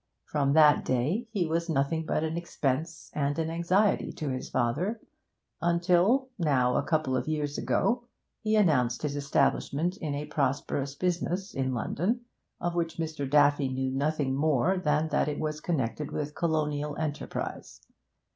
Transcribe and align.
From 0.25 0.53
that 0.53 0.83
day 0.83 1.27
he 1.29 1.45
was 1.45 1.69
nothing 1.69 2.07
but 2.07 2.23
an 2.23 2.35
expense 2.35 3.11
and 3.13 3.37
an 3.37 3.51
anxiety 3.51 4.11
to 4.13 4.29
his 4.29 4.49
father, 4.49 4.99
until 5.61 6.29
now 6.39 6.75
a 6.75 6.81
couple 6.81 7.15
of 7.15 7.27
years 7.27 7.55
ago 7.59 8.05
he 8.41 8.55
announced 8.55 9.03
his 9.03 9.15
establishment 9.15 9.97
in 9.97 10.15
a 10.15 10.25
prosperous 10.25 10.95
business 10.95 11.53
in 11.53 11.71
London, 11.75 12.21
of 12.59 12.73
which 12.73 12.97
Mr. 12.97 13.29
Daffy 13.29 13.69
knew 13.69 13.91
nothing 13.91 14.33
more 14.33 14.75
than 14.79 15.07
that 15.09 15.27
it 15.27 15.39
was 15.39 15.61
connected 15.61 16.09
with 16.09 16.33
colonial 16.33 16.97
enterprise. 16.97 17.79